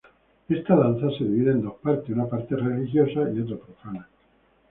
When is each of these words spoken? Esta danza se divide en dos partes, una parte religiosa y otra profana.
Esta 0.49 0.75
danza 0.75 1.11
se 1.15 1.23
divide 1.25 1.51
en 1.51 1.61
dos 1.61 1.75
partes, 1.75 2.09
una 2.09 2.25
parte 2.25 2.55
religiosa 2.55 3.21
y 3.31 3.39
otra 3.41 3.57
profana. 3.57 4.09